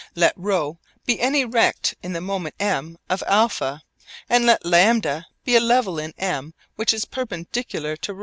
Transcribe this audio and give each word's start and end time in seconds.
Let 0.15 0.35
ρ 0.35 0.79
be 1.05 1.19
any 1.19 1.45
rect 1.45 1.93
in 2.01 2.13
the 2.13 2.21
moment 2.21 2.55
M 2.59 2.97
of 3.07 3.21
α 3.27 3.81
and 4.27 4.47
let 4.47 4.63
λ 4.65 5.21
be 5.45 5.55
a 5.55 5.59
level 5.59 5.99
in 5.99 6.15
M 6.17 6.55
which 6.75 6.91
is 6.91 7.05
perpendicular 7.05 7.95
to 7.97 8.13
ρ. 8.15 8.19